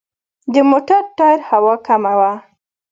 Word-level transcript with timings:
د 0.53 0.55
موټر 0.69 1.01
ټایر 1.17 1.39
هوا 1.49 1.75
کمه 1.87 2.13
وه. 2.19 2.31